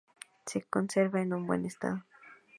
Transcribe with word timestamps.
Se 0.47 0.63
conserva 0.63 1.21
en 1.21 1.45
buen 1.45 1.63
estado. 1.63 2.03